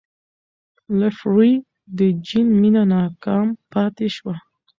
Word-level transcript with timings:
لفروی 0.99 1.51
د 1.97 1.99
جین 2.25 2.47
مینه 2.61 2.83
ناکام 2.93 3.47
پاتې 3.71 4.07
شوه. 4.15 4.35